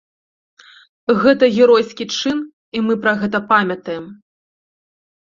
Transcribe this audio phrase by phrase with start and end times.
[1.25, 4.05] Гэта геройскі чын і мы пра гэта памятаем.